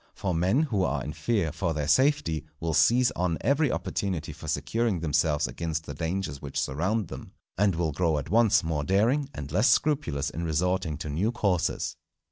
[0.15, 4.47] For men who are in fear for their safety will seize on every opportunity for
[4.47, 9.29] securing themselves against the dangers which surround them, and will grow at once more daring,
[9.35, 11.97] and less scrupulous in resorting to new courses.